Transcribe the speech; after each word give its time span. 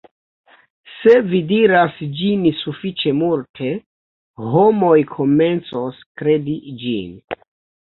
se 0.93 1.11
vi 1.33 1.41
diras 1.51 1.99
ĝin 2.21 2.47
sufiĉe 2.61 3.13
multe, 3.19 3.69
homoj 4.55 4.97
komencos 5.15 6.03
kredi 6.23 6.59
ĝin 6.85 7.17